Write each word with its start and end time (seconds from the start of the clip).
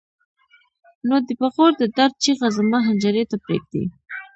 نه 1.09 1.17
د 1.27 1.29
پېغور 1.39 1.71
د 1.77 1.83
درد 1.97 2.13
چیغه 2.23 2.47
زما 2.57 2.79
حنجرې 2.87 3.23
ته 3.31 3.35
پرېږدي. 3.43 3.83